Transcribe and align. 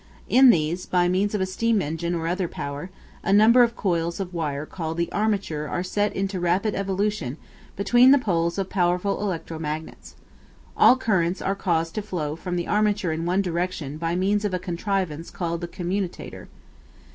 In 0.27 0.49
these, 0.49 0.87
by 0.87 1.07
means 1.07 1.35
of 1.35 1.41
a 1.41 1.45
steam 1.45 1.79
engine 1.79 2.15
or 2.15 2.25
other 2.25 2.47
power, 2.47 2.89
a 3.21 3.31
number 3.31 3.61
of 3.61 3.75
coils 3.75 4.19
of 4.19 4.33
wire 4.33 4.65
called 4.65 4.97
the 4.97 5.11
armature 5.11 5.67
are 5.67 5.83
set 5.83 6.11
into 6.15 6.39
rapid 6.39 6.73
revolution 6.73 7.37
between 7.75 8.09
the 8.09 8.17
poles 8.17 8.57
of 8.57 8.67
powerful 8.67 9.21
electro 9.21 9.59
magnets. 9.59 10.15
All 10.75 10.97
currents 10.97 11.39
are 11.39 11.53
caused 11.53 11.93
to 11.93 12.01
flow 12.01 12.35
from 12.35 12.55
the 12.55 12.67
armature 12.67 13.11
in 13.11 13.27
one 13.27 13.43
direction 13.43 13.97
by 13.97 14.15
means 14.15 14.43
of 14.43 14.55
a 14.55 14.57
contrivance 14.57 15.29
called 15.29 15.61
the 15.61 15.67
commutator. 15.67 16.47